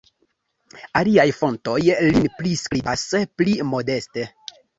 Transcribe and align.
Aliaj 1.01 1.25
fontoj 1.39 1.75
lin 2.07 2.25
priskribas 2.39 3.05
pli 3.43 3.55
modeste. 3.75 4.27